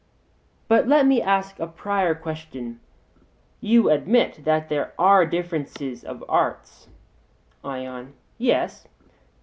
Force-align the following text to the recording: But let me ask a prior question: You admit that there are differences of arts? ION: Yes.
But 0.67 0.87
let 0.87 1.05
me 1.05 1.21
ask 1.21 1.59
a 1.59 1.67
prior 1.67 2.15
question: 2.15 2.79
You 3.59 3.91
admit 3.91 4.43
that 4.45 4.67
there 4.67 4.93
are 4.97 5.27
differences 5.27 6.03
of 6.03 6.23
arts? 6.27 6.87
ION: 7.63 8.13
Yes. 8.39 8.87